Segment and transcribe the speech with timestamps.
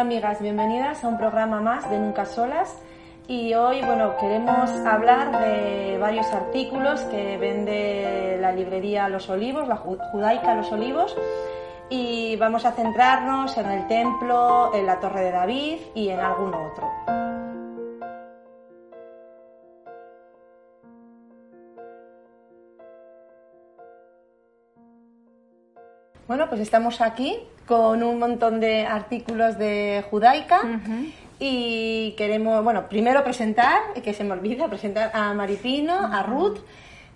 [0.00, 2.74] Amigas, bienvenidas a un programa más de Nunca Solas
[3.28, 9.76] y hoy bueno queremos hablar de varios artículos que vende la librería Los Olivos, la
[9.76, 11.14] judaica Los Olivos
[11.90, 16.54] y vamos a centrarnos en el templo, en la Torre de David y en algún
[16.54, 17.29] otro.
[26.30, 30.60] Bueno, pues estamos aquí con un montón de artículos de Judaica
[31.40, 36.58] y queremos, bueno, primero presentar, que se me olvida, presentar a Maripino, a Ruth.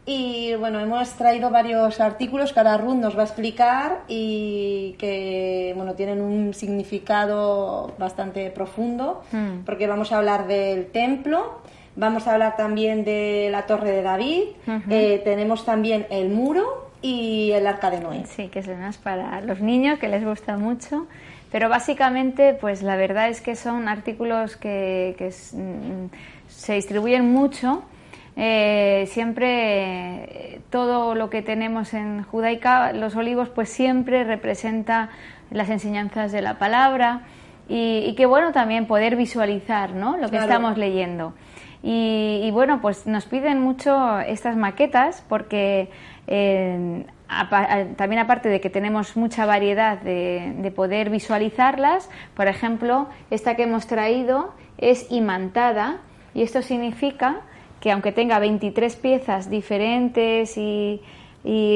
[0.04, 5.74] Y bueno, hemos traído varios artículos que ahora Ruth nos va a explicar y que
[5.76, 9.22] bueno, tienen un significado bastante profundo
[9.64, 11.60] porque vamos a hablar del templo,
[11.94, 14.42] vamos a hablar también de la Torre de David,
[14.90, 18.24] eh, tenemos también el muro y el arca de Noé.
[18.24, 21.06] Sí, que es más para los niños, que les gusta mucho.
[21.52, 25.14] Pero básicamente, pues la verdad es que son artículos que,
[25.52, 26.06] mm,
[26.48, 27.82] se distribuyen mucho.
[28.36, 35.10] Eh, siempre todo lo que tenemos en Judaica, los olivos, pues siempre representa
[35.50, 37.20] las enseñanzas de la palabra
[37.68, 40.16] y, que bueno también poder visualizar ¿no?
[40.16, 41.34] lo que estamos leyendo.
[41.86, 45.90] Y, bueno, pues nos piden mucho estas maquetas porque
[46.26, 53.86] también aparte de que tenemos mucha variedad de, poder visualizarlas, por ejemplo, esta que hemos
[53.86, 56.00] traído es imantada
[56.34, 57.40] y esto significa
[57.80, 61.00] que aunque tenga 23 piezas diferentes y,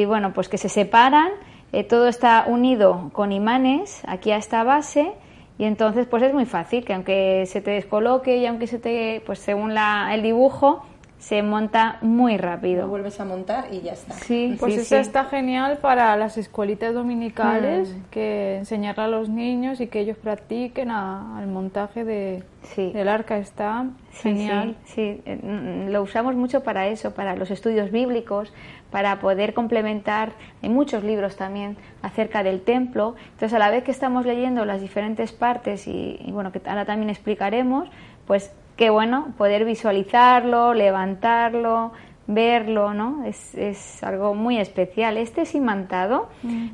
[0.06, 1.28] bueno, pues que se separan,
[1.72, 5.12] eh, todo está unido con imanes aquí a esta base
[5.58, 9.22] y entonces pues es muy fácil que aunque se te descoloque y aunque se te,
[9.26, 10.84] pues según el dibujo,
[11.18, 12.82] se monta muy rápido.
[12.82, 14.14] Lo vuelves a montar y ya está.
[14.14, 18.02] Sí, pues eso está genial para las escuelitas dominicales, mm.
[18.10, 22.44] que enseñar a los niños y que ellos practiquen al montaje de,
[22.76, 23.38] del arca.
[23.38, 24.76] Está genial.
[24.84, 28.52] Sí, eh, lo usamos mucho para eso, para los estudios bíblicos,
[28.92, 30.34] para poder complementar.
[30.62, 33.16] Hay muchos libros también acerca del templo.
[33.32, 36.84] Entonces, a la vez que estamos leyendo las diferentes partes y, y bueno, que ahora
[36.84, 37.88] también explicaremos,
[38.24, 41.92] pues qué bueno poder visualizarlo, levantarlo,
[42.28, 43.24] verlo, ¿no?
[43.24, 45.18] Es, es algo muy especial.
[45.18, 46.28] Este es imantado,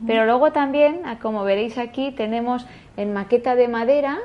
[0.06, 2.66] pero luego también, como veréis aquí, tenemos
[2.98, 4.18] en maqueta de madera,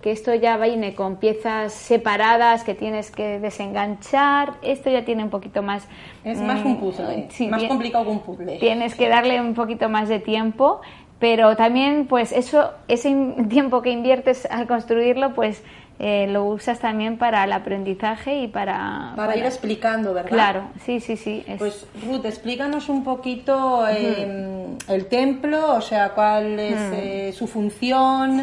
[0.00, 4.54] que esto ya viene con piezas separadas que tienes que desenganchar.
[4.62, 5.86] Esto ya tiene un poquito más...
[6.24, 8.58] Es más un puzzle, sí, más complicado que un puzzle.
[8.58, 10.80] Tienes que darle un poquito más de tiempo,
[11.18, 13.14] pero también pues eso, ese
[13.48, 15.64] tiempo que inviertes al construirlo, pues
[15.98, 19.14] eh, lo usas también para el aprendizaje y para...
[19.16, 20.28] Para, ir explicando, ¿verdad?
[20.30, 21.42] Claro, sí, sí, sí.
[21.56, 28.42] Pues Ruth, explícanos un poquito em, el templo, o sea, cuál es eh, su función,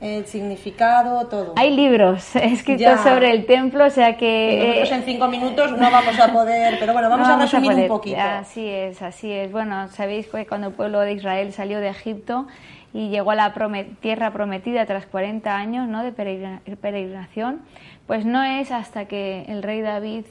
[0.00, 1.54] el significado, todo.
[1.56, 4.56] Hay libros escritos sobre el templo, o sea que...
[4.58, 7.86] nosotros eh, en cinco minutos no vamos a poder, pero bueno, vamos, a resumir un
[7.86, 8.20] poquito.
[8.20, 9.52] Así es, así es.
[9.52, 12.48] Bueno, sabéis que cuando el pueblo de Israel salió de Egipto,
[12.98, 13.54] y llegó a la
[14.00, 16.02] tierra prometida tras 40 años ¿no?
[16.02, 17.60] de peregrinación,
[18.08, 20.24] pues no es hasta que el rey David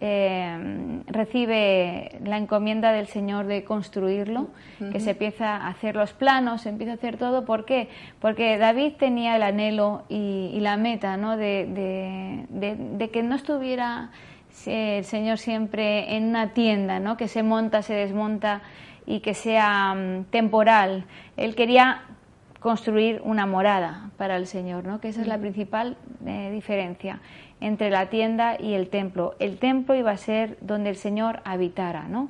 [0.00, 4.50] eh, recibe la encomienda del Señor de construirlo,
[4.92, 7.44] que se empieza a hacer los planos, se empieza a hacer todo.
[7.44, 7.88] ¿Por qué?
[8.20, 11.36] Porque David tenía el anhelo y, la meta ¿no?
[11.36, 14.10] de, de, que no estuviera
[14.66, 17.16] eh, el Señor siempre en una tienda, ¿no?
[17.16, 18.62] que se monta, se desmonta
[19.06, 21.04] y que sea mm, temporal.
[21.36, 22.02] Él quería
[22.60, 25.00] construir una morada para el Señor, ¿no?
[25.00, 27.20] que esa es la principal eh, diferencia
[27.60, 29.34] entre la tienda y el templo.
[29.38, 32.04] El templo iba a ser donde el Señor habitara.
[32.08, 32.28] ¿no?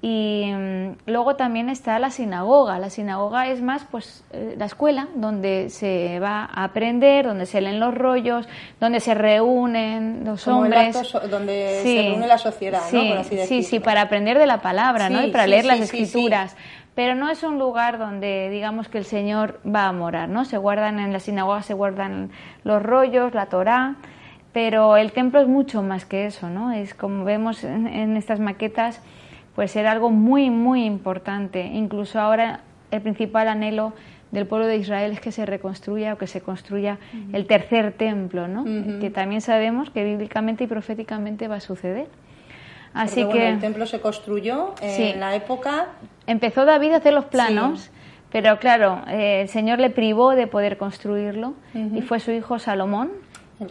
[0.00, 2.78] Y mm, luego también está la sinagoga.
[2.78, 7.60] La sinagoga es más pues eh, la escuela donde se va a aprender, donde se
[7.60, 8.48] leen los rollos,
[8.80, 10.96] donde se reúnen los hombres.
[11.28, 13.24] donde se reúne la sociedad, sí, ¿no?
[13.24, 15.24] sí, sí, para aprender de la palabra, ¿no?
[15.24, 16.56] Y para leer las escrituras.
[16.94, 20.44] Pero no es un lugar donde digamos que el Señor va a morar, ¿no?
[20.44, 22.30] Se guardan en la sinagoga, se guardan
[22.62, 23.96] los rollos, la Torá
[24.50, 26.72] pero el templo es mucho más que eso, ¿no?
[26.72, 29.00] Es como vemos en estas maquetas,
[29.58, 31.64] pues era algo muy, muy importante.
[31.64, 32.60] Incluso ahora
[32.92, 33.92] el principal anhelo
[34.30, 36.98] del pueblo de Israel es que se reconstruya o que se construya
[37.32, 38.62] el tercer templo, ¿no?
[39.00, 42.06] Que también sabemos que bíblicamente y proféticamente va a suceder.
[42.94, 45.88] Así que el templo se construyó en la época.
[46.28, 47.90] Empezó David a hacer los planos,
[48.30, 53.10] pero claro, eh, el Señor le privó de poder construirlo y fue su hijo Salomón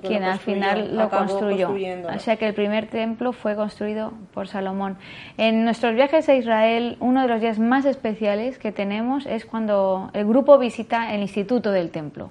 [0.02, 1.70] quien al final lo construyó.
[1.72, 4.98] O sea que el primer templo fue construido por Salomón.
[5.38, 10.10] En nuestros viajes a Israel, uno de los días más especiales que tenemos es cuando
[10.14, 12.30] el grupo visita el Instituto del Templo.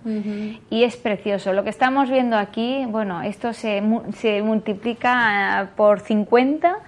[0.70, 1.52] Y es precioso.
[1.52, 3.82] Lo que estamos viendo aquí, bueno, esto se,
[4.14, 6.78] se multiplica eh, por 50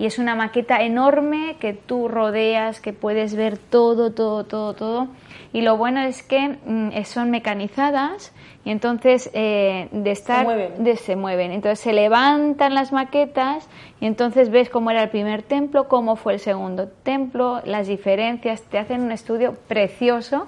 [0.00, 5.08] y es una maqueta enorme que tú rodeas, que puedes ver todo, todo, todo, todo.
[5.52, 8.32] Y lo bueno es que mm, son mecanizadas
[8.64, 10.38] y entonces, eh, de estar.
[10.38, 10.84] Se mueven.
[10.84, 11.52] De, se mueven.
[11.52, 13.68] Entonces se levantan las maquetas
[14.00, 18.62] y entonces ves cómo era el primer templo, cómo fue el segundo templo, las diferencias.
[18.62, 20.46] Te hacen un estudio precioso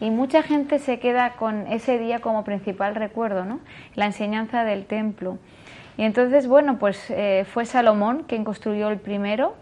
[0.00, 3.60] y mucha gente se queda con ese día como principal recuerdo, ¿no?
[3.96, 5.36] La enseñanza del templo.
[5.96, 9.54] Y entonces, bueno, pues eh, fue Salomón quien construyó el primero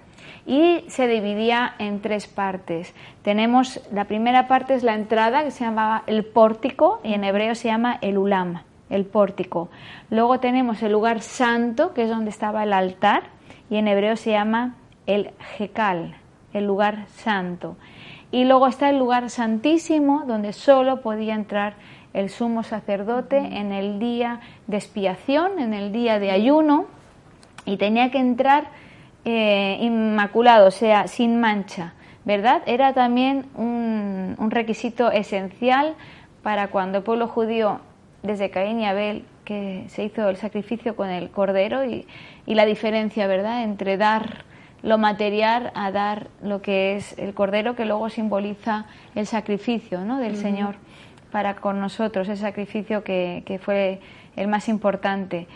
[0.47, 2.95] y se dividía en tres partes.
[3.23, 7.55] Tenemos la primera parte es la entrada que se llamaba el pórtico y en hebreo
[7.55, 9.69] se llama el ulam, el pórtico.
[10.11, 13.25] Luego tenemos el lugar santo que es donde estaba el altar
[13.71, 14.77] y en hebreo se llama
[15.07, 16.17] el jekal,
[16.53, 17.77] el lugar santo.
[18.31, 21.75] Y luego está el lugar santísimo donde solo podía entrar
[22.15, 26.87] el sumo sacerdote en el día de expiación, en el día de ayuno,
[27.65, 28.69] y tenía que entrar
[29.25, 31.95] eh, inmaculado, o sea, sin mancha,
[32.25, 32.63] ¿verdad?
[32.67, 35.95] Era también un, requisito esencial
[36.43, 37.81] para cuando el pueblo judío,
[38.23, 42.07] desde Caín y Abel, que se hizo el sacrificio con el cordero y,
[42.47, 44.45] la diferencia, ¿verdad?, entre dar
[44.83, 50.19] lo material a dar lo que es el cordero, que luego simboliza el sacrificio ¿no?
[50.19, 50.75] del Señor
[51.33, 54.01] para con nosotros, el sacrificio que, que fue
[54.37, 55.49] el más importante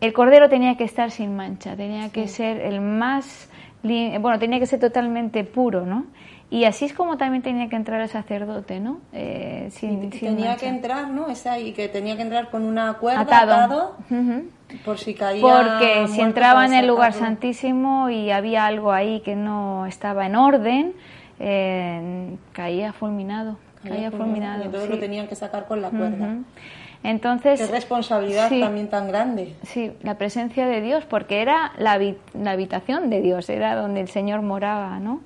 [0.00, 3.50] el cordero tenía que estar sin mancha, tenía que ser el más,
[3.82, 6.06] bueno, tenía que ser totalmente puro, ¿no?
[6.52, 8.98] Y así es como también tenía que entrar el sacerdote, ¿no?
[9.12, 11.28] Eh, sin, tenía que entrar, ¿no?
[11.28, 13.96] Esa, y que tenía que entrar con una cuerda atado,
[14.84, 15.42] por si caía.
[15.42, 20.34] Porque si entraba en el lugar santísimo y había algo ahí que no estaba en
[20.34, 20.94] orden,
[21.38, 23.58] eh, caía fulminado.
[23.82, 24.64] Fulminado.
[24.64, 26.36] y todo lo tenían que sacar con la cuerda.
[27.02, 29.54] Entonces, Qué responsabilidad también tan grande.
[29.62, 31.92] Sí, la presencia de Dios, porque era la,
[32.50, 35.20] habitación de Dios, era donde el Señor moraba, ¿no?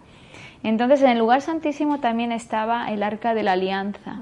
[0.62, 4.17] Entonces, en el lugar santísimo también estaba el arca de la alianza.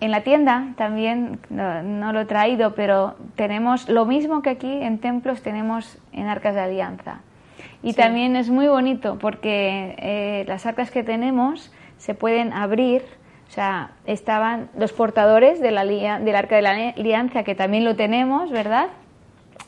[0.00, 4.98] En la tienda también, no, lo he traído, pero tenemos lo mismo que aquí en
[4.98, 7.20] templos tenemos en arcas de alianza.
[7.84, 13.02] Y también es muy bonito porque eh, las arcas que tenemos se pueden abrir
[13.52, 17.96] o sea, estaban los portadores de la, del arca de la alianza, que también lo
[17.96, 18.86] tenemos, ¿verdad?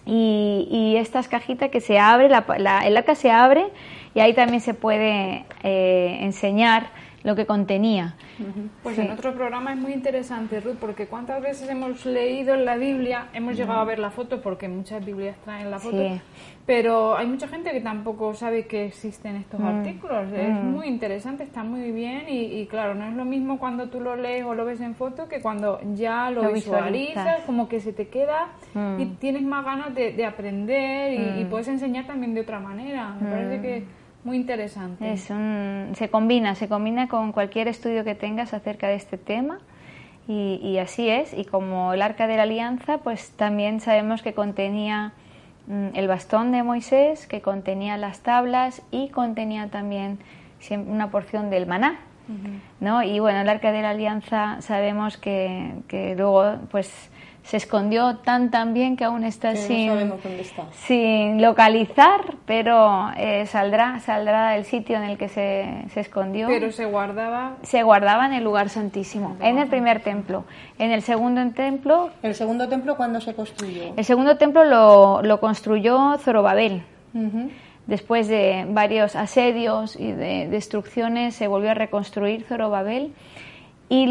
[0.07, 3.67] Y, y estas cajitas que se abre, la, el arca se abre
[4.15, 6.87] y ahí también se puede eh, enseñar
[7.25, 8.15] lo que contenía.
[8.83, 12.77] Pues en otro programa es muy interesante, Ruth, porque cuántas veces hemos leído en la
[12.77, 16.21] Biblia, hemos llegado a ver la foto, porque muchas Biblias traen la foto,
[16.67, 19.67] pero hay mucha gente que tampoco sabe que existen estos mm.
[19.67, 20.33] artículos.
[20.33, 20.67] Es mm.
[20.67, 24.45] muy interesante, está muy bien y, claro, no es lo mismo cuando tú lo lees
[24.45, 28.49] o lo ves en foto que cuando ya lo, visualizas, como que se te queda
[28.75, 29.17] y mm.
[29.17, 33.15] tienes más ganas de, aprender y, y, puedes enseñar también de otra manera.
[33.21, 33.85] Me parece que
[34.25, 35.13] muy interesante.
[35.13, 39.59] Es se combina, se combina con cualquier estudio que tengas acerca de este tema.
[40.27, 45.13] Y, así es, y como el arca de la alianza, pues también sabemos que contenía
[45.69, 50.19] el bastón de Moisés, que contenía las tablas y contenía también
[50.87, 52.01] una porción del maná.
[52.81, 53.03] ¿no?
[53.03, 57.11] Y bueno, el arca de la alianza sabemos que, que luego pues
[57.45, 60.13] se escondió tan tan bien que aún está, sin,
[60.87, 66.49] sin localizar, pero eh, saldrá saldrá del sitio en el que se, se, escondió.
[66.49, 67.57] Pero se guardaba.
[67.63, 70.45] Se guardaba en el lugar santísimo, en el primer templo.
[70.79, 72.11] En el segundo templo.
[72.23, 73.93] ¿El segundo templo cuándo se construyó?
[73.95, 76.83] El segundo templo lo, lo construyó Zorobabel.
[77.87, 83.13] después de varios asedios y de destrucciones, se volvió a reconstruir Zorobabel.
[83.95, 84.07] Y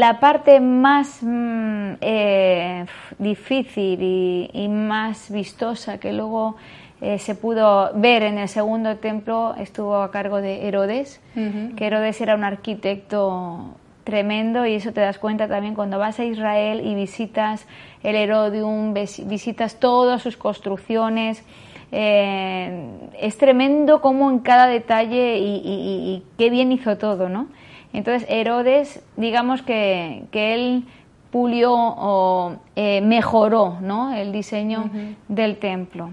[0.00, 2.84] la parte más mm, eh,
[3.18, 6.56] difícil y, más vistosa que luego
[7.00, 12.20] eh, se pudo ver en el segundo templo estuvo a cargo de Herodes, que Herodes
[12.20, 16.96] era un arquitecto tremendo y eso te das cuenta también cuando vas a Israel y
[16.96, 17.66] visitas
[18.02, 21.44] el Herodium, visitas todas sus construcciones.
[21.92, 22.88] Eh,
[23.20, 27.46] es tremendo como en cada detalle y, qué bien hizo todo, ¿no?
[27.92, 30.84] Entonces Herodes, digamos que, él
[31.30, 34.12] pulió o eh, mejoró ¿no?
[34.12, 34.90] el diseño
[35.28, 36.10] del templo.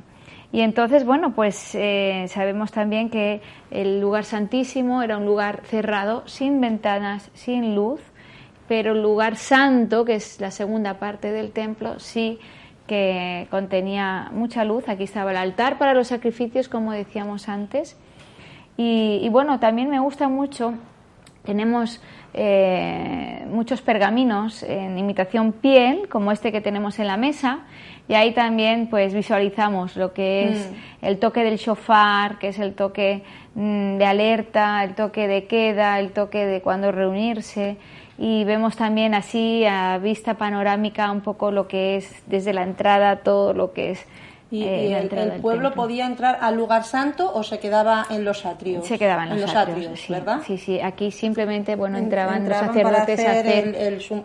[0.51, 6.23] Y entonces, bueno, pues eh, sabemos también que el lugar santísimo era un lugar cerrado,
[6.25, 7.99] sin ventanas, sin luz,
[8.67, 12.39] pero el lugar santo, que es la segunda parte del templo, sí
[12.87, 14.87] que contenía mucha luz.
[14.87, 17.97] Aquí estaba el altar para los sacrificios, como decíamos antes.
[18.77, 20.73] Y, bueno, también me gusta mucho,
[21.47, 22.01] tenemos
[22.33, 27.61] eh, muchos pergaminos en imitación piel, como este que tenemos en la mesa,
[28.09, 31.05] y ahí también pues visualizamos lo que es mm.
[31.05, 33.23] el toque del shofar, que es el toque
[33.55, 37.77] mm, de alerta, el toque de queda, el toque de cuando reunirse
[38.17, 43.17] y vemos también así a vista panorámica un poco lo que es desde la entrada
[43.17, 44.05] todo lo que es
[44.49, 48.87] ¿Y, eh, el, pueblo podía entrar al lugar santo o se quedaba en los atrios?
[48.87, 50.41] Se quedaba en los, atrios, sí, ¿verdad?
[50.45, 53.75] Sí, sí, aquí simplemente bueno entraban, los sacerdotes a hacer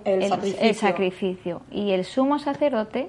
[0.05, 1.63] el, sacrificio.
[1.73, 3.09] Y el sumo sacerdote,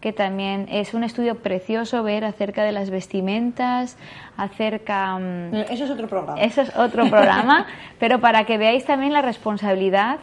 [0.00, 3.98] que también es un estudio precioso ver acerca de las vestimentas,
[4.38, 5.18] acerca...
[5.18, 6.40] Mm, eso es otro programa.
[6.40, 7.66] Eso es otro programa,
[7.98, 10.18] pero para que veáis también la responsabilidad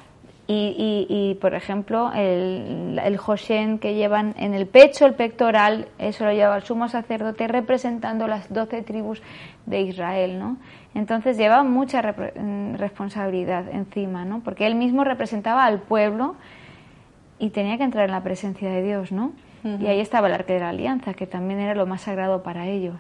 [0.53, 6.34] y, por ejemplo, el, el Josén que llevan en el pecho, el pectoral, eso lo
[6.34, 9.22] lleva el sumo sacerdote representando las doce tribus
[9.65, 10.58] de Israel, ¿no?
[10.93, 14.41] Entonces lleva mucha mm, responsabilidad encima, ¿no?
[14.41, 16.36] Porque él mismo representaba al pueblo
[17.39, 19.31] y tenía que entrar en la presencia de Dios, ¿no?
[19.63, 22.65] Y ahí estaba el arca de la alianza, que también era lo más sagrado para
[22.67, 22.96] ellos.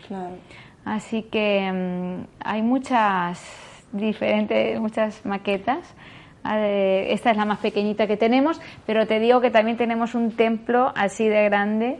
[0.85, 3.43] Así que mm, hay muchas
[3.91, 5.95] diferentes, muchas maquetas
[6.43, 10.91] esta es la más pequeñita que tenemos, pero te digo que también tenemos un templo
[10.95, 11.99] así de grande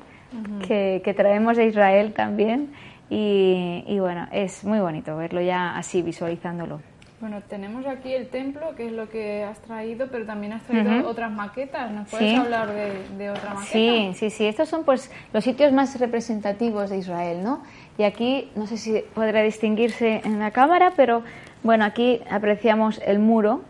[0.68, 2.72] que, traemos de Israel también.
[3.10, 6.80] Y, bueno, es muy bonito verlo ya así visualizándolo.
[7.20, 11.08] Bueno, tenemos aquí el templo, que es lo que has traído, pero también has traído
[11.08, 11.92] otras maquetas.
[11.92, 13.72] ¿Nos puedes hablar de, otra maqueta?
[13.72, 14.48] Sí, sí, sí.
[14.48, 17.62] Estos son pues los sitios más representativos de Israel, ¿no?
[18.00, 21.22] Y aquí, no sé si podrá distinguirse en la cámara, pero
[21.62, 23.62] bueno, aquí apreciamos el muro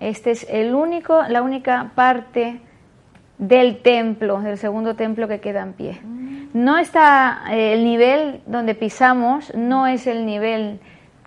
[0.00, 2.60] este es el único, la única parte
[3.38, 6.00] del templo, del segundo templo que queda en pie.
[6.52, 10.80] No está eh, el nivel donde pisamos, no es el nivel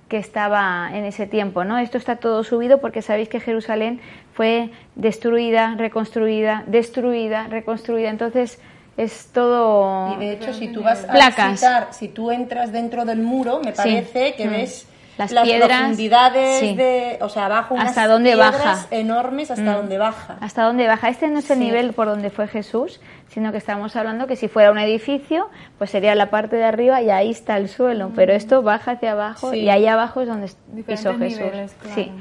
[0.09, 1.77] que estaba en ese tiempo, ¿no?
[1.77, 3.99] Esto está todo subido porque sabéis que Jerusalén
[4.33, 8.09] fue destruida, reconstruida, destruida, reconstruida.
[8.09, 8.59] Entonces
[8.95, 13.19] es todo y de hecho si tú vas a visitar, si tú entras dentro del
[13.19, 14.51] muro, me parece que mm.
[14.51, 19.75] ves las, piedras, profundidades de, o sea, abajo unas hasta dónde baja enormes hasta mm.
[19.75, 20.37] dónde baja.
[20.41, 21.09] Hasta dónde baja.
[21.09, 24.47] Este no es el nivel por donde fue Jesús, sino que estamos hablando que si
[24.47, 28.13] fuera un edificio, pues sería la parte de arriba y ahí está el suelo, mm.
[28.15, 30.51] pero esto baja hacia abajo y ahí abajo es donde
[30.85, 31.71] pisó Jesús.
[31.93, 32.11] Sí.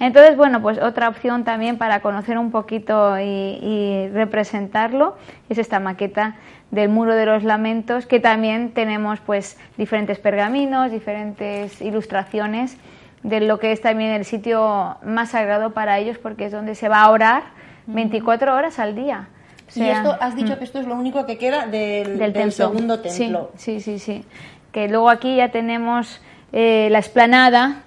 [0.00, 5.16] Entonces, bueno, pues otra opción también para conocer un poquito y, representarlo
[5.50, 6.36] es esta maqueta
[6.70, 12.78] del Muro de los Lamentos, que también tenemos pues diferentes pergaminos, diferentes ilustraciones
[13.22, 16.88] de lo que es también el sitio más sagrado para ellos, porque es donde se
[16.88, 17.42] va a orar
[17.86, 19.28] 24 horas al día.
[19.74, 20.58] y esto, has dicho mm.
[20.58, 23.50] que esto es lo único que queda del, segundo templo.
[23.56, 24.24] Sí, sí, sí,
[24.72, 27.82] Que luego aquí ya tenemos eh, la esplanada,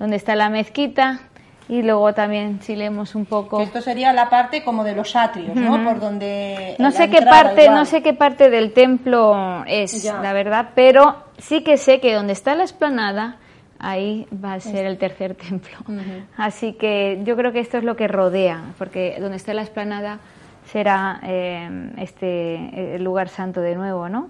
[0.00, 1.20] donde está la mezquita,
[1.72, 3.62] y luego también si leemos un poco.
[3.62, 7.70] Esto sería la parte como de los atrios no por donde no sé qué parte
[7.70, 12.34] no sé qué parte del templo es la verdad pero sí que sé que donde
[12.34, 13.36] está la esplanada
[13.78, 15.78] ahí va a ser el tercer templo.
[16.36, 20.18] Así que yo creo que esto es lo que rodea porque donde está la esplanada
[20.66, 24.28] será eh, este el lugar santo de nuevo no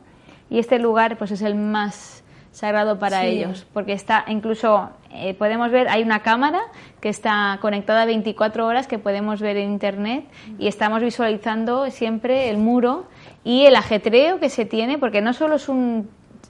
[0.48, 2.22] y este lugar pues es el más
[2.52, 6.60] sagrado para ellos, porque está incluso, eh, podemos ver, hay una cámara
[7.00, 10.24] que está conectada 24 horas que podemos ver en Internet
[10.58, 13.06] y estamos visualizando siempre el muro
[13.44, 16.08] y el ajetreo que se tiene, porque no solo es un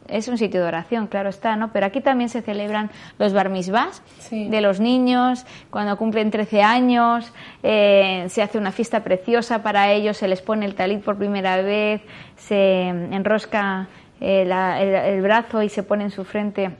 [0.09, 1.73] es un sitio de oración, claro está, ¿no?
[1.73, 8.26] Pero aquí también se celebran los bar de los niños, cuando cumplen 13 años, eh,
[8.28, 12.02] se hace una fiesta preciosa para ellos, se les pone el talit por primera vez,
[12.37, 13.88] se enrosca
[14.21, 16.71] eh, el, brazo y se pone en su frente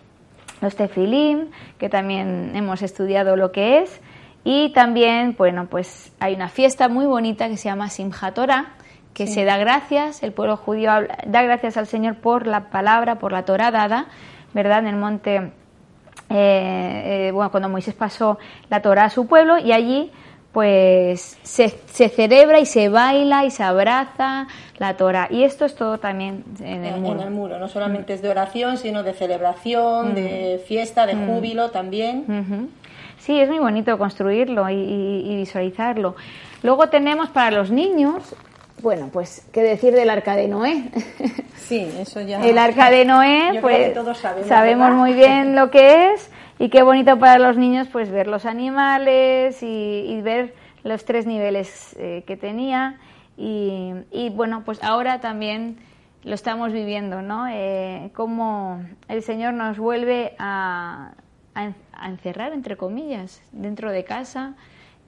[0.62, 4.00] los tefilim, que también hemos estudiado lo que es.
[4.45, 8.73] Y también, bueno, pues hay una fiesta muy bonita que se llama Simchat Torah,
[9.12, 10.90] que se da gracias, el pueblo judío
[11.26, 14.07] da gracias al Señor por la palabra, por la Torah dada,
[14.54, 14.78] ¿verdad?
[14.78, 15.52] En el monte, eh,
[16.31, 18.38] eh, bueno, cuando Moisés pasó
[18.71, 20.11] la Torah a su pueblo y allí
[20.52, 24.47] pues se, se, celebra y se baila y se abraza
[24.78, 25.28] la Torah.
[25.30, 27.21] Y esto es todo también en el muro.
[27.21, 31.71] En el muro, no solamente es de oración, sino de celebración, de fiesta, de júbilo
[31.71, 32.71] también.
[33.18, 36.16] Sí, es muy bonito construirlo y, visualizarlo.
[36.62, 38.35] Luego tenemos para los niños
[38.82, 40.82] bueno, pues, ¿qué decir del arca de Noé?
[41.56, 42.44] Sí, eso ya.
[42.44, 43.92] El arca de Noé, pues,
[44.49, 46.31] sabemos, muy bien lo que es
[46.62, 50.54] y qué bonito para los niños, pues, ver los animales y, ver
[50.85, 53.00] los tres niveles eh, que tenía.
[53.37, 55.78] Y, bueno, pues ahora también
[56.23, 57.49] lo estamos viviendo, ¿no?
[57.49, 61.14] Eh, cómo el Señor nos vuelve a,
[62.04, 64.54] encerrar, entre comillas, dentro de casa,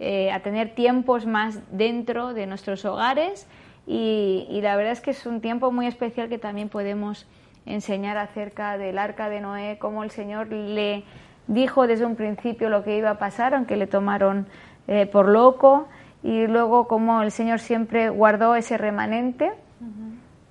[0.00, 3.46] eh, a tener tiempos más dentro de nuestros hogares
[3.87, 7.28] y, la verdad es que es un tiempo muy especial que también podemos
[7.64, 11.04] enseñar acerca del arca de Noé, cómo el Señor le
[11.46, 14.46] dijo desde un principio lo que iba a pasar, aunque le tomaron
[14.88, 15.88] eh, por loco,
[16.22, 19.52] y luego cómo el Señor siempre guardó ese remanente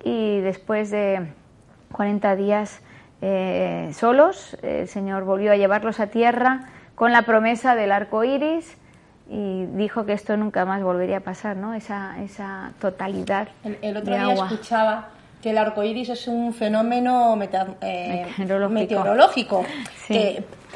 [0.04, 1.26] y después de
[1.92, 2.80] 40 días
[3.22, 8.76] eh, solos, el Señor volvió a llevarlos a tierra con la promesa del arco iris
[9.28, 11.74] y dijo que esto nunca más volvería a pasar, ¿no?
[11.74, 13.48] Esa, esa totalidad.
[13.64, 15.08] El, otro día escuchaba
[15.42, 17.36] que el arco iris es un fenómeno
[17.80, 19.64] eh, meteorológico,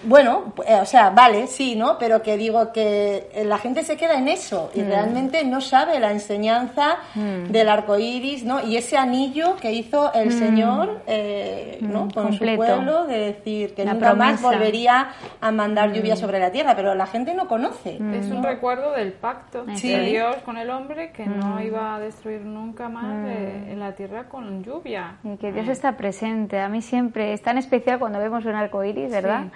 [0.05, 1.99] bueno, eh, o sea, vale, sí, ¿no?
[1.99, 4.87] Pero que digo que la gente se queda en eso y mm.
[4.87, 7.51] realmente no sabe la enseñanza mm.
[7.51, 8.65] del arco iris, ¿no?
[8.65, 10.33] Y ese anillo que hizo el mm.
[10.33, 12.09] Señor, eh, ¿no?
[12.13, 16.75] Con su pueblo, de decir que nunca más volvería a mandar lluvia sobre la tierra,
[16.77, 17.97] pero la gente no conoce.
[17.97, 22.41] Es un recuerdo del pacto de Dios con el hombre que no iba a destruir
[22.41, 25.17] nunca más en la tierra con lluvia.
[25.25, 26.61] Y que Dios está presente.
[26.61, 29.47] A mí siempre es tan especial cuando vemos un arco iris, ¿verdad?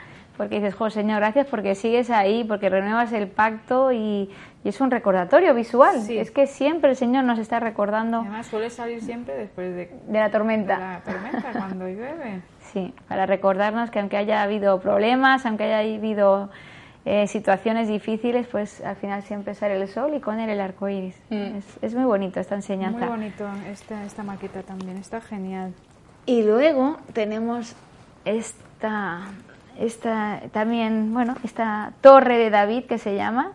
[0.43, 4.29] Porque dices, jo, Señor, gracias porque sigues ahí, porque renuevas el pacto y,
[4.65, 6.05] es un recordatorio visual.
[6.11, 8.23] Es que siempre el Señor nos está recordando.
[8.23, 10.75] Además, suele salir siempre después de, de la tormenta.
[10.75, 12.41] De la tormenta, cuando llueve.
[12.73, 16.49] Sí, para recordarnos que aunque haya habido problemas, aunque haya habido
[17.05, 20.89] eh, situaciones difíciles, pues al final siempre sale el sol y con él el arco
[20.89, 21.21] iris.
[21.29, 21.59] Mm.
[21.83, 22.99] Es, muy bonito esta enseñanza.
[22.99, 25.75] Muy bonito esta, esta maqueta también, está genial.
[26.25, 27.77] Y luego tenemos
[28.25, 29.27] esta
[29.79, 33.53] esta también, bueno, esta torre de David que se llama,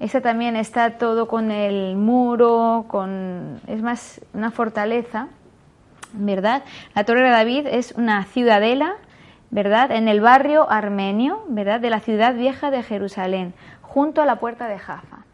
[0.00, 5.28] esta también está todo con el muro, con es más una fortaleza,
[6.12, 6.64] ¿verdad?
[6.94, 8.94] La torre de David es una ciudadela,
[9.50, 9.90] ¿verdad?
[9.92, 11.80] En el barrio armenio, ¿verdad?
[11.80, 15.24] De la ciudad vieja de Jerusalén, junto a la puerta de Jaffa.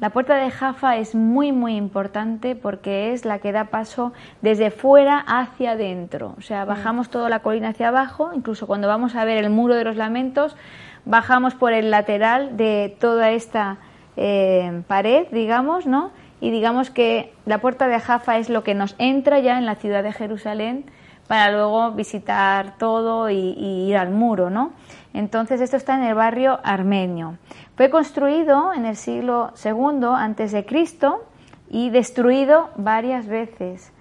[0.00, 4.70] La puerta de Jaffa es muy, muy importante porque es la que da paso desde
[4.70, 6.34] fuera hacia adentro.
[6.38, 9.74] O sea, bajamos toda la colina hacia abajo, incluso cuando vamos a ver el muro
[9.74, 10.56] de los lamentos,
[11.04, 13.78] bajamos por el lateral de toda esta
[14.16, 16.12] eh, pared, digamos, ¿no?
[16.40, 19.74] Y digamos que la puerta de Jaffa es lo que nos entra ya en la
[19.74, 20.84] ciudad de Jerusalén
[21.26, 24.72] para luego visitar todo y, y ir al muro, ¿no?
[25.14, 27.38] Entonces esto está en el barrio armenio.
[27.76, 31.24] Fue construido en el siglo II antes de Cristo
[31.70, 33.92] y destruido varias veces.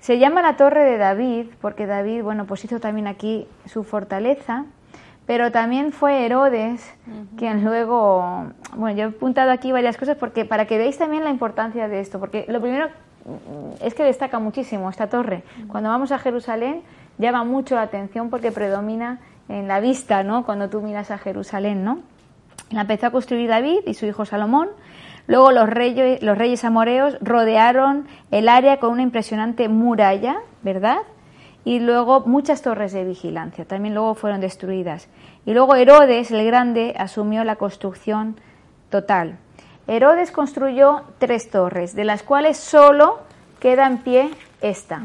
[0.00, 4.64] Se llama la Torre de David porque David, bueno, pues hizo también aquí su fortaleza,
[5.26, 6.92] pero también fue Herodes
[7.36, 11.30] quien luego, bueno, yo he apuntado aquí varias cosas porque para que veáis también la
[11.30, 12.88] importancia de esto, porque lo primero
[13.82, 15.44] es que destaca muchísimo esta torre.
[15.68, 16.82] Cuando vamos a Jerusalén
[17.18, 20.44] llama mucho la atención porque predomina en la vista, ¿no?
[20.46, 22.00] Cuando tú miras a Jerusalén, ¿no?
[22.70, 24.68] La empezó a construir David y su hijo Salomón.
[25.26, 30.98] Luego los reyes, los reyes amoreos rodearon el área con una impresionante muralla, ¿verdad?
[31.64, 35.08] Y luego muchas torres de vigilancia, también luego fueron destruidas.
[35.44, 38.36] Y luego Herodes el Grande asumió la construcción
[38.88, 39.38] total.
[39.88, 43.18] Herodes construyó tres torres, de las cuales solo
[43.58, 45.02] queda en pie esta,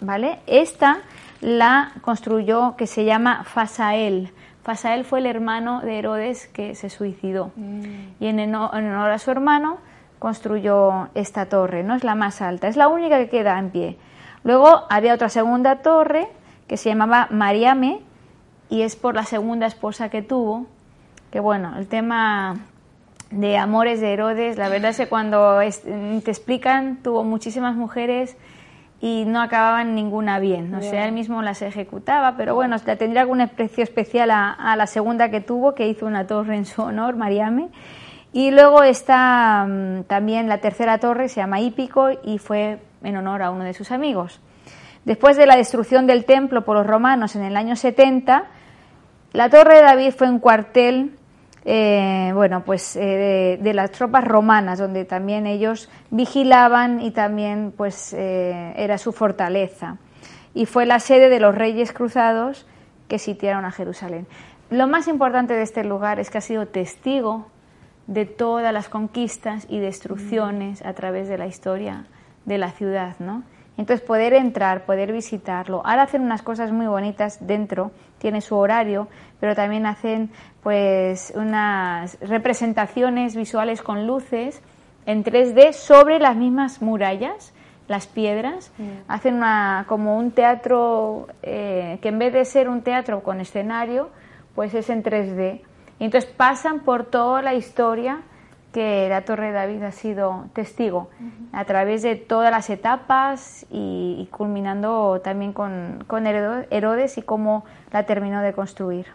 [0.00, 0.40] ¿vale?
[0.46, 0.98] Esta
[1.40, 4.32] la construyó que se llama Fasael.
[4.62, 7.52] Fasael fue el hermano de Herodes que se suicidó.
[7.56, 7.82] Mm.
[8.20, 9.78] Y en honor a su hermano
[10.18, 11.94] construyó esta torre, ¿no?
[11.94, 13.98] Es la más alta, es la única que queda en pie.
[14.44, 16.28] Luego había otra segunda torre
[16.66, 18.00] que se llamaba Mariame
[18.68, 20.66] y es por la segunda esposa que tuvo,
[21.30, 22.56] que bueno, el tema
[23.30, 28.36] de amores de Herodes, la verdad es que cuando te explican, tuvo muchísimas mujeres
[29.00, 30.74] y no acababan ninguna bien.
[30.74, 35.30] O sea, él mismo las ejecutaba, pero bueno, tendría algún aprecio especial a, la segunda
[35.30, 37.68] que tuvo, que hizo una torre en su honor, Mariame.
[38.32, 43.42] Y luego está mm, también la tercera torre, se llama Hípico, y fue en honor
[43.42, 44.40] a uno de sus amigos.
[45.04, 48.44] Después de la destrucción del templo por los romanos en el año 70,
[49.32, 51.16] la torre de David fue un cuartel
[51.68, 58.12] eh, bueno, pues eh, de, las tropas romanas, donde también ellos vigilaban y también pues
[58.12, 59.96] eh, era su fortaleza.
[60.54, 62.68] Y fue la sede de los reyes cruzados
[63.08, 64.28] que sitiaron a Jerusalén.
[64.70, 67.48] Lo más importante de este lugar es que ha sido testigo
[68.06, 72.06] de todas las conquistas y destrucciones a través de la historia
[72.44, 73.42] de la ciudad, ¿no?
[73.76, 75.82] Entonces poder entrar, poder visitarlo.
[75.84, 80.30] Ahora hacen unas cosas muy bonitas dentro, tiene su horario, pero también hacen
[80.66, 84.60] pues unas representaciones visuales con luces
[85.06, 87.52] en 3D sobre las mismas murallas,
[87.86, 88.72] las piedras.
[88.76, 88.84] Mm.
[89.06, 94.10] Hacen una, como un teatro eh, que en vez de ser un teatro con escenario,
[94.56, 95.60] pues es en 3D.
[96.00, 98.22] Y entonces pasan por toda la historia
[98.72, 101.10] que la Torre de David ha sido testigo
[101.52, 108.04] a través de todas las etapas y, culminando también con, con Herodes y cómo la
[108.04, 109.06] terminó de construir.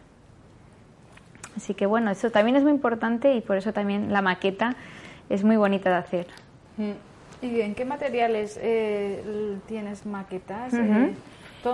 [1.56, 4.76] Así que bueno, eso también es muy importante y por eso también la maqueta
[5.30, 6.28] es muy bonita de hacer.
[7.42, 10.74] ¿Y en qué materiales eh, tienes maquetas?
[10.74, 11.14] Eh,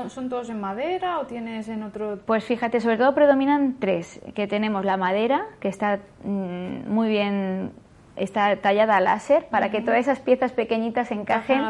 [0.09, 2.19] ¿Son todos en madera o tienes en otro...?
[2.25, 7.71] Pues fíjate, sobre todo predominan tres, que tenemos la madera, que está mm, muy bien
[8.17, 11.61] está tallada a láser para que todas esas piezas pequeñitas encajen,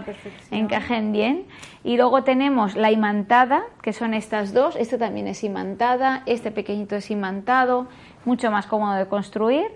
[0.52, 1.46] encajen bien.
[1.84, 4.76] Y luego tenemos la imantada, que son estas dos.
[4.76, 7.88] Este también es imantada, este pequeñito es imantado,
[8.26, 9.68] mucho más cómodo de construir.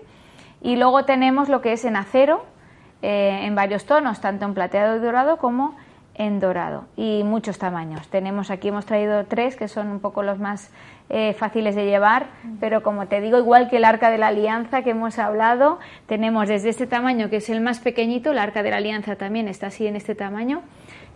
[0.60, 2.44] Y luego tenemos lo que es en acero,
[3.02, 5.76] eh, en varios tonos, tanto en plateado y dorado como
[6.14, 8.08] en dorado y muchos tamaños.
[8.08, 10.70] Tenemos aquí, hemos traído tres que son un poco los más
[11.08, 12.26] eh, fáciles de llevar,
[12.60, 16.48] pero como te digo, igual que el arca de la alianza que hemos hablado, tenemos
[16.48, 19.68] desde este tamaño que es el más pequeñito, el arca de la alianza también está
[19.68, 20.62] así en este tamaño,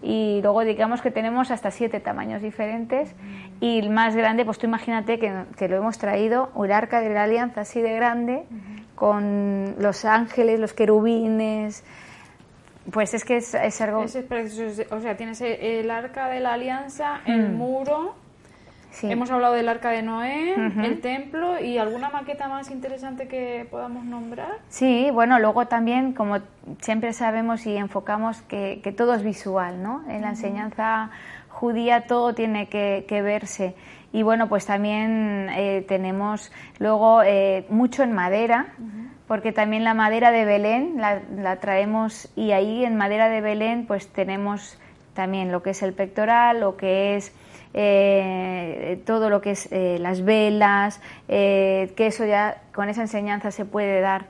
[0.02, 3.14] y luego digamos que tenemos hasta siete tamaños diferentes
[3.60, 7.10] y el más grande, pues tú imagínate que, que lo hemos traído, el arca de
[7.10, 8.44] la alianza así de grande,
[8.94, 11.84] con los ángeles, los querubines,
[12.92, 14.00] pues es que es, es algo...
[14.00, 17.56] o sea, tienes el arca de la alianza, el hmm.
[17.56, 18.14] muro,
[19.02, 24.04] hemos hablado del arca de Noé, el templo y alguna maqueta más interesante que podamos
[24.04, 24.58] nombrar.
[24.68, 26.38] Sí, bueno, luego también, como
[26.80, 30.04] siempre sabemos y enfocamos, que, que todo es visual, ¿no?
[30.08, 31.10] En la enseñanza
[31.56, 33.74] judía todo tiene que, verse.
[34.12, 38.68] Y bueno, pues también eh, tenemos luego eh, mucho en madera
[39.26, 44.08] porque también la madera de Belén la, traemos y ahí en madera de Belén pues
[44.08, 44.78] tenemos
[45.14, 47.34] también lo que es el pectoral, lo que es
[47.74, 53.50] eh, todo lo que es eh, las velas, eh, que eso ya con esa enseñanza
[53.50, 54.26] se puede dar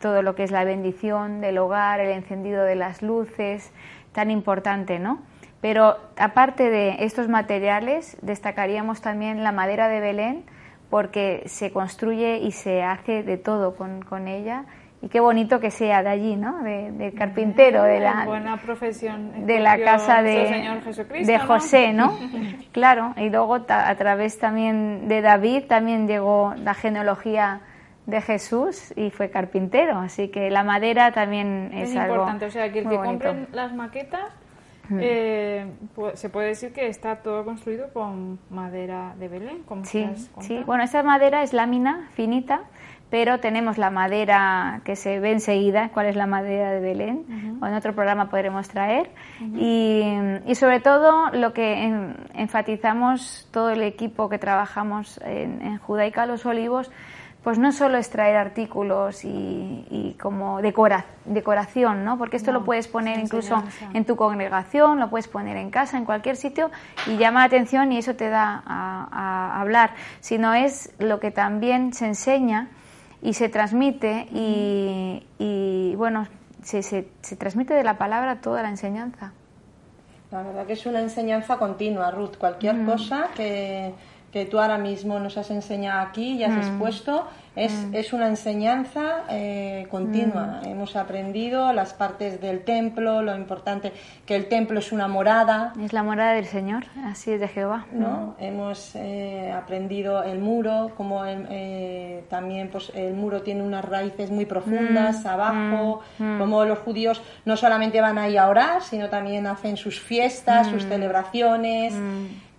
[0.00, 3.72] todo lo que es la bendición del hogar, el encendido de las luces,
[4.12, 5.18] tan importante, ¿no?
[5.60, 10.44] Pero aparte de estos materiales, destacaríamos también la madera de Belén,
[10.92, 14.66] porque se construye y se hace de todo con, con ella.
[15.00, 16.62] Y qué bonito que sea de allí, ¿no?
[16.62, 20.82] De, carpintero, de la buena profesión de la casa de,
[21.24, 22.12] de José, ¿no?
[22.72, 27.62] claro, y luego a través también de David también llegó la genealogía
[28.04, 32.70] de Jesús y fue carpintero, así que la madera también es, algo importante, o sea,
[32.70, 34.30] que el que compren las maquetas
[34.90, 35.66] eh,
[36.14, 39.62] se puede decir que está todo construido con madera de Belén.
[39.64, 40.06] Como sí,
[40.40, 40.62] sí.
[40.66, 42.62] Bueno, esa madera es lámina finita,
[43.10, 47.66] pero tenemos la madera que se ve enseguida, cuál es la madera de Belén, o
[47.66, 49.10] en otro programa podremos traer.
[49.40, 56.46] y, sobre todo lo que enfatizamos todo el equipo que trabajamos en, en Judaica Los
[56.46, 56.90] Olivos,
[57.42, 62.16] pues no solo es traer artículos y, como decoración, ¿no?
[62.16, 66.04] Porque esto lo puedes poner incluso en tu congregación, lo puedes poner en casa, en
[66.04, 66.70] cualquier sitio
[67.06, 71.92] y llama la atención y eso te da a, hablar, sino es lo que también
[71.92, 72.68] se enseña
[73.20, 76.28] y se transmite y, bueno,
[76.62, 77.02] se, se,
[77.36, 79.32] transmite de la palabra toda la enseñanza.
[80.30, 82.36] La verdad que es una enseñanza continua, Ruth.
[82.38, 83.92] Cualquier cosa que
[84.32, 89.24] que tú ahora mismo nos has enseñado aquí y has expuesto es, es una enseñanza
[89.28, 90.62] eh, continua.
[90.64, 93.92] Hemos aprendido las partes del templo, lo importante
[94.24, 95.74] que el templo es una morada.
[95.82, 97.86] Es la morada del Señor, así es de Jehová.
[97.92, 98.36] ¿no?
[98.38, 104.30] Hemos eh, aprendido el muro, como el, eh, también pues, el muro tiene unas raíces
[104.30, 109.76] muy profundas abajo, como los judíos no solamente van ahí a orar, sino también hacen
[109.76, 111.94] sus fiestas, sus celebraciones,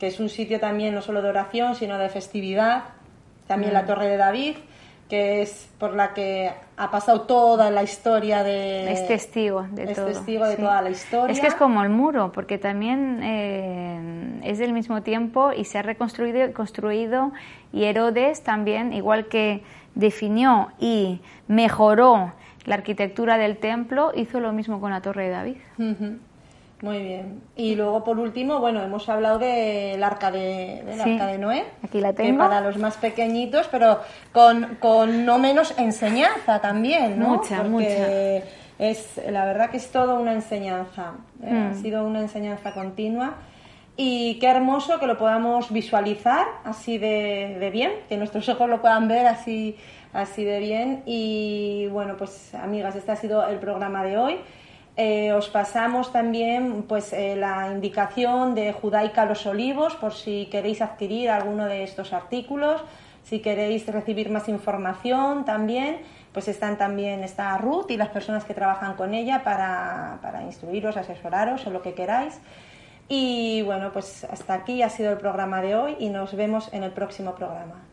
[0.04, 2.84] que es un sitio también no solo de oración, sino de festividad.
[3.48, 4.58] También la Torre de David
[5.08, 8.92] que es por la que ha pasado toda la historia de...
[8.92, 10.08] Es testigo de es todo.
[10.08, 10.62] testigo de sí.
[10.62, 11.32] toda la historia.
[11.32, 15.78] Es que es como el muro, porque también eh, es del mismo tiempo y se
[15.78, 17.32] ha reconstruido construido
[17.72, 19.64] y Herodes también, igual que
[19.96, 22.34] definió y mejoró
[22.66, 25.58] la arquitectura del templo, hizo lo mismo con la Torre de David.
[25.78, 26.18] Ujú.
[26.84, 27.42] Muy bien.
[27.56, 31.14] Y luego, por último, bueno, hemos hablado del arca de, del Sí.
[31.14, 31.64] arca de Noé.
[31.82, 32.40] Aquí la Que tengo.
[32.40, 34.02] para los más pequeñitos, pero
[34.34, 37.30] con, con no menos enseñanza también, ¿no?
[37.30, 38.44] Mucha, Porque
[38.80, 41.14] es la verdad que es todo una enseñanza.
[41.42, 41.54] ¿eh?
[41.54, 41.72] Mm.
[41.72, 43.36] Ha sido una enseñanza continua.
[43.96, 48.82] Y qué hermoso que lo podamos visualizar así de, de bien, que nuestros ojos lo
[48.82, 49.78] puedan ver así,
[50.12, 51.04] así de bien.
[51.06, 54.40] Y bueno, pues amigas, este ha sido el programa de hoy.
[54.96, 60.82] Eh, os pasamos también pues eh, la indicación de Judaica Los Olivos por si queréis
[60.82, 62.84] adquirir alguno de estos artículos,
[63.24, 65.98] si queréis recibir más información también,
[66.32, 70.96] pues están también está Ruth y las personas que trabajan con ella para, para instruiros,
[70.96, 72.40] asesoraros o lo que queráis.
[73.10, 76.84] Y bueno, pues hasta aquí ha sido el programa de hoy y nos vemos en
[76.84, 77.93] el próximo programa.